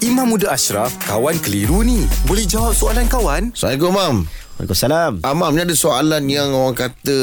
Imam 0.00 0.32
Muda 0.32 0.56
Ashraf, 0.56 0.96
kawan 1.04 1.36
keliru 1.44 1.84
ni. 1.84 2.08
Boleh 2.24 2.48
jawab 2.48 2.72
soalan 2.72 3.04
kawan? 3.04 3.52
Assalamualaikum, 3.52 3.92
Mam. 3.92 4.16
Waalaikumsalam. 4.56 5.12
Amam 5.24 5.52
ni 5.52 5.60
ada 5.60 5.76
soalan 5.76 6.24
yang 6.24 6.52
orang 6.56 6.76
kata 6.76 7.18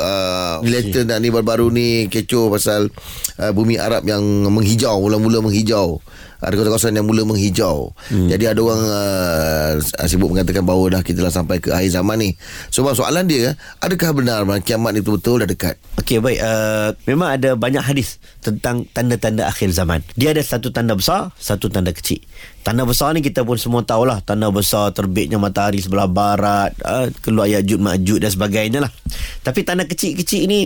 uh, 0.00 0.54
related 0.64 1.04
nak 1.08 1.20
ni 1.20 1.28
baru-baru 1.28 1.68
ni 1.68 1.88
kecoh 2.12 2.48
pasal 2.52 2.92
uh, 3.40 3.52
bumi 3.52 3.80
Arab 3.80 4.04
yang 4.04 4.20
menghijau 4.48 5.00
mula-mula 5.00 5.40
menghijau 5.40 6.00
ada 6.44 6.52
kawasan-kawasan 6.60 7.00
yang 7.00 7.08
mula 7.08 7.24
menghijau. 7.24 7.96
Hmm. 8.12 8.28
Jadi 8.28 8.44
ada 8.44 8.60
orang 8.60 8.82
uh, 8.84 9.63
sibuk 10.08 10.32
mengatakan 10.32 10.64
bahawa 10.64 10.98
dah 10.98 11.02
kita 11.04 11.20
dah 11.20 11.32
sampai 11.32 11.60
ke 11.60 11.68
akhir 11.68 11.92
zaman 12.00 12.16
ni. 12.16 12.30
So 12.72 12.82
bang, 12.82 12.96
soalan 12.96 13.28
dia, 13.28 13.54
adakah 13.84 14.16
benar 14.16 14.48
bang, 14.48 14.64
kiamat 14.64 14.96
itu 14.96 15.14
betul 15.14 15.44
dah 15.44 15.48
dekat? 15.48 15.76
Okey 16.00 16.18
baik 16.18 16.40
uh, 16.40 16.96
memang 17.04 17.36
ada 17.36 17.54
banyak 17.54 17.80
hadis 17.80 18.18
tentang 18.42 18.88
tanda-tanda 18.90 19.46
akhir 19.46 19.70
zaman. 19.72 20.02
Dia 20.16 20.32
ada 20.32 20.42
satu 20.42 20.72
tanda 20.72 20.96
besar, 20.96 21.30
satu 21.36 21.68
tanda 21.68 21.92
kecil. 21.92 22.20
Tanda 22.64 22.88
besar 22.88 23.12
ni 23.12 23.20
kita 23.20 23.44
pun 23.44 23.60
semua 23.60 23.84
tahulah 23.84 24.24
tanda 24.24 24.48
besar 24.48 24.88
terbitnya 24.96 25.36
matahari 25.36 25.84
sebelah 25.84 26.08
barat, 26.08 26.72
uh, 26.80 27.12
keluar 27.20 27.44
Yajud 27.44 27.76
Majud 27.76 28.24
dan 28.24 28.32
sebagainya 28.32 28.80
lah. 28.80 28.92
Tapi 29.44 29.60
tanda 29.68 29.84
kecil-kecil 29.84 30.48
ini 30.48 30.64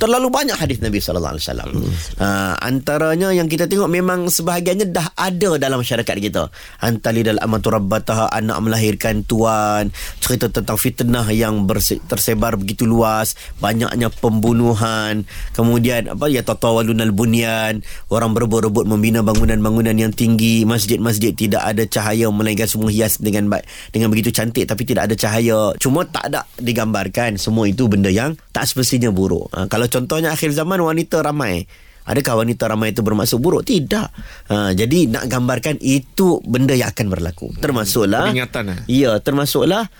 terlalu 0.00 0.32
banyak 0.32 0.56
hadis 0.56 0.80
Nabi 0.80 0.96
sallallahu 0.96 1.36
alaihi 1.36 1.44
wasallam. 1.44 1.68
Hmm. 1.76 1.92
Uh, 2.16 2.54
antaranya 2.64 3.28
yang 3.36 3.52
kita 3.52 3.68
tengok 3.68 3.92
memang 3.92 4.32
sebahagiannya 4.32 4.88
dah 4.88 5.12
ada 5.12 5.60
dalam 5.60 5.84
masyarakat 5.84 6.16
kita. 6.16 6.48
Antali 6.80 7.20
dalam 7.20 7.44
amatu 7.44 7.68
rabbataha 7.68 8.32
anak 8.46 8.62
melahirkan 8.62 9.26
tuan, 9.26 9.90
cerita 10.22 10.46
tentang 10.46 10.78
fitnah 10.78 11.26
yang 11.34 11.66
berse- 11.66 11.98
tersebar 12.06 12.54
begitu 12.54 12.86
luas, 12.86 13.34
banyaknya 13.58 14.08
pembunuhan, 14.22 15.26
kemudian 15.52 16.14
apa 16.14 16.30
ya 16.30 16.46
tatawalunal 16.46 17.10
bunyan, 17.10 17.82
orang 18.08 18.30
berebut-rebut 18.32 18.86
membina 18.86 19.26
bangunan-bangunan 19.26 19.98
yang 19.98 20.14
tinggi, 20.14 20.62
masjid-masjid 20.62 21.34
tidak 21.34 21.66
ada 21.66 21.82
cahaya 21.84 22.30
melainkan 22.30 22.70
semua 22.70 22.94
hias 22.94 23.18
dengan 23.18 23.50
baik 23.50 23.66
dengan 23.90 24.08
begitu 24.14 24.30
cantik 24.30 24.70
tapi 24.70 24.86
tidak 24.86 25.10
ada 25.10 25.14
cahaya. 25.18 25.74
Cuma 25.82 26.06
tak 26.06 26.30
ada 26.30 26.46
digambarkan 26.62 27.34
semua 27.40 27.66
itu 27.66 27.90
benda 27.90 28.08
yang 28.08 28.38
tak 28.54 28.70
semestinya 28.70 29.10
buruk. 29.10 29.50
Ha, 29.50 29.66
kalau 29.66 29.90
contohnya 29.90 30.30
akhir 30.30 30.54
zaman 30.54 30.78
wanita 30.78 31.24
ramai 31.26 31.66
Adakah 32.06 32.46
wanita 32.46 32.70
ramai 32.70 32.94
itu 32.94 33.02
bermaksud 33.02 33.42
buruk? 33.42 33.66
Tidak. 33.66 34.08
Ha, 34.50 34.70
jadi 34.72 35.10
nak 35.10 35.26
gambarkan 35.26 35.82
itu 35.82 36.38
benda 36.46 36.72
yang 36.72 36.94
akan 36.94 37.06
berlaku. 37.10 37.50
Termasuklah 37.58 38.30
Peringatan, 38.30 38.64
eh? 38.70 38.78
Ya, 38.86 39.18
termasuklah 39.18 39.90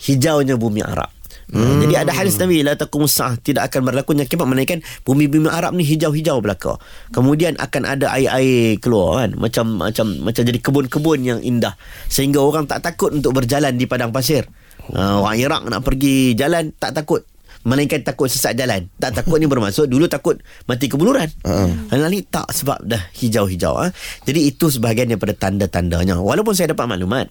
hijaunya 0.00 0.56
bumi 0.56 0.80
Arab. 0.80 1.12
Hmm. 1.52 1.84
Jadi 1.84 1.94
ada 2.00 2.12
hadis 2.16 2.40
Nabi 2.40 2.64
la 2.64 2.72
taqum 2.80 3.04
sa'ah 3.04 3.36
tidak 3.36 3.68
akan 3.68 3.92
berlakunya 3.92 4.24
kiamat 4.24 4.48
melainkan 4.48 4.80
bumi-bumi 5.04 5.52
Arab 5.52 5.76
ni 5.76 5.84
hijau-hijau 5.84 6.40
belaka. 6.40 6.80
Kemudian 7.12 7.60
akan 7.60 7.82
ada 7.84 8.08
air-air 8.16 8.80
keluar 8.80 9.20
kan 9.20 9.36
macam 9.36 9.76
macam 9.76 10.16
macam 10.24 10.42
jadi 10.48 10.58
kebun-kebun 10.64 11.20
yang 11.20 11.40
indah 11.44 11.76
sehingga 12.08 12.40
orang 12.40 12.64
tak 12.64 12.80
takut 12.80 13.12
untuk 13.12 13.36
berjalan 13.36 13.76
di 13.76 13.84
padang 13.84 14.16
pasir. 14.16 14.48
Uh, 14.88 15.20
orang 15.20 15.36
Iraq 15.38 15.62
nak 15.68 15.84
pergi 15.84 16.32
jalan 16.32 16.72
tak 16.72 16.96
takut 16.96 17.20
melainkan 17.62 18.02
takut 18.02 18.30
sesat 18.30 18.54
jalan. 18.58 18.86
Tak 18.98 19.22
takut 19.22 19.38
ni 19.38 19.46
bermaksud 19.46 19.86
dulu 19.90 20.06
takut 20.06 20.38
mati 20.66 20.86
kebuluran. 20.90 21.30
Uh. 21.46 21.70
ni 22.10 22.22
tak 22.26 22.50
sebab 22.50 22.82
dah 22.82 23.02
hijau-hijau 23.16 23.74
ah. 23.78 23.90
Jadi 24.26 24.50
itu 24.50 24.68
sebahagian 24.68 25.10
daripada 25.14 25.34
tanda-tandanya. 25.34 26.18
Walaupun 26.18 26.54
saya 26.54 26.74
dapat 26.74 26.86
maklumat 26.90 27.26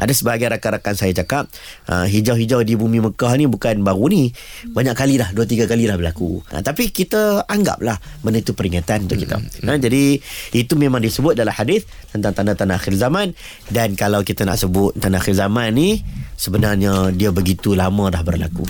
ada 0.00 0.12
sebahagian 0.12 0.56
rakan-rakan 0.56 0.94
saya 0.96 1.12
cakap 1.12 1.52
uh, 1.88 2.08
hijau-hijau 2.08 2.64
di 2.64 2.74
bumi 2.78 3.04
Mekah 3.04 3.32
ni 3.36 3.44
bukan 3.44 3.84
baru 3.84 4.08
ni. 4.08 4.32
Banyak 4.72 4.96
kali 4.96 5.20
dah, 5.20 5.28
dua 5.36 5.44
tiga 5.44 5.68
kali 5.68 5.84
dah 5.84 6.00
berlaku. 6.00 6.40
Uh, 6.48 6.62
tapi 6.64 6.88
kita 6.88 7.44
anggaplah 7.44 8.00
benda 8.24 8.40
itu 8.40 8.56
peringatan 8.56 9.04
untuk 9.04 9.20
kita. 9.20 9.36
Uh, 9.38 9.76
jadi 9.76 10.16
itu 10.56 10.72
memang 10.80 11.04
disebut 11.04 11.36
dalam 11.36 11.52
hadis 11.52 11.84
tentang 12.08 12.32
tanda-tanda 12.32 12.80
akhir 12.80 12.96
zaman 12.96 13.36
dan 13.68 13.92
kalau 13.92 14.24
kita 14.24 14.48
nak 14.48 14.56
sebut 14.56 14.96
tanda 14.96 15.20
akhir 15.20 15.36
zaman 15.36 15.76
ni 15.76 16.00
sebenarnya 16.40 17.12
dia 17.12 17.28
begitu 17.28 17.76
lama 17.76 18.08
dah 18.08 18.24
berlaku. 18.24 18.64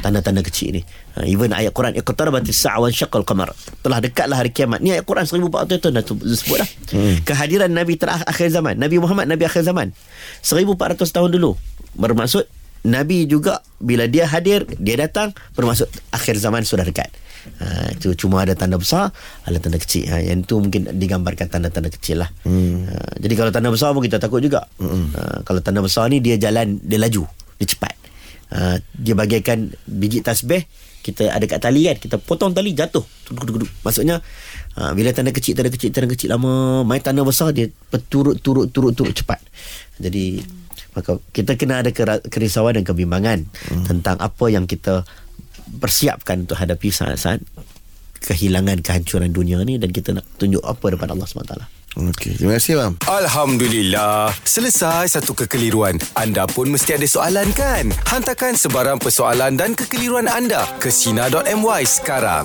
Tanda-tanda 0.00 0.44
kecil 0.44 0.80
ni. 0.80 0.82
Uh, 1.16 1.24
even 1.24 1.52
ayat 1.52 1.72
Quran 1.72 1.96
iqtarabatis 1.96 2.56
sa'a 2.56 2.78
wa 2.80 2.88
syaqqal 2.92 3.24
qamar. 3.24 3.52
Telah 3.80 3.98
dekatlah 4.04 4.36
hari 4.40 4.52
kiamat. 4.52 4.84
Ni 4.84 4.92
ayat 4.92 5.08
Quran 5.08 5.24
1400 5.24 5.82
tahun 5.82 5.92
dah 5.98 6.04
disebut 6.04 6.56
dah. 6.60 6.70
Hmm. 6.92 7.16
Kehadiran 7.24 7.70
Nabi 7.72 7.96
terakhir 7.96 8.48
zaman, 8.52 8.76
Nabi 8.76 8.96
Muhammad 9.00 9.26
Nabi 9.28 9.48
akhir 9.48 9.64
zaman. 9.64 9.96
1400 10.44 11.00
tahun 11.08 11.30
dulu. 11.34 11.56
Bermaksud 11.96 12.44
Nabi 12.86 13.26
juga 13.26 13.64
bila 13.82 14.06
dia 14.06 14.30
hadir, 14.30 14.62
dia 14.78 14.94
datang 14.94 15.34
bermaksud 15.58 15.90
akhir 16.14 16.38
zaman 16.38 16.62
sudah 16.62 16.86
dekat. 16.86 17.10
Ha, 17.58 17.94
itu 17.94 18.14
cuma 18.14 18.42
ada 18.42 18.54
tanda 18.58 18.78
besar, 18.78 19.10
ada 19.42 19.58
tanda 19.58 19.78
kecil. 19.78 20.06
Ha, 20.06 20.22
yang 20.22 20.46
tu 20.46 20.62
mungkin 20.62 20.94
digambarkan 20.94 21.50
tanda-tanda 21.50 21.90
kecil 21.90 22.22
lah. 22.22 22.30
Hmm. 22.46 22.86
Ha, 22.86 23.18
jadi 23.18 23.34
kalau 23.34 23.50
tanda 23.50 23.70
besar 23.74 23.90
pun 23.90 24.02
kita 24.06 24.22
takut 24.22 24.38
juga. 24.38 24.66
Hmm. 24.78 25.10
Ha, 25.14 25.42
kalau 25.42 25.58
tanda 25.62 25.82
besar 25.82 26.10
ni 26.10 26.22
dia 26.22 26.38
jalan, 26.38 26.78
dia 26.82 26.98
laju, 27.02 27.26
dia 27.58 27.66
cepat. 27.66 27.95
Ha, 28.46 28.78
dia 28.94 29.18
bagaikan 29.18 29.74
biji 29.90 30.22
tasbih 30.22 30.62
kita 31.02 31.34
ada 31.34 31.42
kat 31.50 31.58
tali 31.58 31.86
kan 31.86 31.98
kita 31.98 32.14
potong 32.18 32.54
tali 32.54 32.78
jatuh 32.78 33.02
maksudnya 33.82 34.22
ha, 34.78 34.94
bila 34.94 35.10
tanda 35.10 35.34
kecil 35.34 35.58
tanda 35.58 35.70
kecil 35.70 35.90
tanda 35.90 36.06
kecil 36.06 36.30
lama 36.30 36.86
main 36.86 37.02
tanda 37.02 37.26
besar 37.26 37.50
dia 37.50 37.66
berturut 37.90 38.38
turut 38.38 38.70
turut 38.70 38.94
turut 38.94 39.10
cepat 39.10 39.42
jadi 39.98 40.46
maka 40.96 41.20
kita 41.34 41.60
kena 41.60 41.84
ada 41.84 41.92
kerisauan 42.24 42.80
dan 42.80 42.84
kebimbangan 42.86 43.44
hmm. 43.44 43.84
tentang 43.84 44.16
apa 44.16 44.46
yang 44.48 44.64
kita 44.64 45.04
persiapkan 45.82 46.48
untuk 46.48 46.56
hadapi 46.56 46.88
saat-saat 46.88 47.44
kehilangan 48.24 48.80
kehancuran 48.80 49.28
dunia 49.30 49.60
ni 49.62 49.76
dan 49.76 49.92
kita 49.92 50.16
nak 50.16 50.24
tunjuk 50.40 50.64
apa 50.64 50.82
daripada 50.88 51.12
Allah 51.12 51.28
SWT. 51.28 51.54
Okey, 51.96 52.36
terima 52.36 52.60
kasih 52.60 52.76
bang. 52.76 52.92
Alhamdulillah, 53.08 54.28
selesai 54.44 55.16
satu 55.16 55.32
kekeliruan. 55.32 55.96
Anda 56.12 56.44
pun 56.44 56.68
mesti 56.68 56.92
ada 56.92 57.08
soalan 57.08 57.48
kan? 57.56 57.88
Hantarkan 58.12 58.52
sebarang 58.52 59.00
persoalan 59.00 59.56
dan 59.56 59.72
kekeliruan 59.72 60.28
anda 60.28 60.68
ke 60.76 60.92
Sina.my 60.92 61.88
sekarang. 61.88 62.44